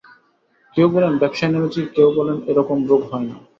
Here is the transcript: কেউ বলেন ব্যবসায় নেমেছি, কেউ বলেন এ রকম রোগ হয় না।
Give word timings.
কেউ 0.75 0.87
বলেন 0.95 1.13
ব্যবসায় 1.21 1.51
নেমেছি, 1.53 1.81
কেউ 1.95 2.09
বলেন 2.17 2.37
এ 2.45 2.53
রকম 2.59 2.77
রোগ 2.89 3.01
হয় 3.09 3.25
না। 3.27 3.35